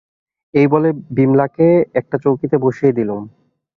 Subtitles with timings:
[0.53, 1.67] এই বলে বিমলাকে
[1.93, 3.21] একটা চৌকিতে বসিয়ে দিলুম।